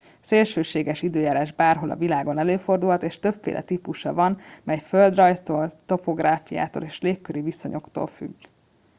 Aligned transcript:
szélsőséges 0.19 1.01
időjárás 1.01 1.51
bárhol 1.51 1.89
a 1.89 1.95
világon 1.95 2.37
előfordulhat 2.37 3.03
és 3.03 3.19
többféle 3.19 3.61
típusa 3.61 4.13
van 4.13 4.37
mely 4.63 4.79
földrajztól 4.79 5.71
topográfiától 5.85 6.83
és 6.83 6.99
legköri 7.01 7.41
viszonyoktól 7.41 8.07
függ 8.07 8.33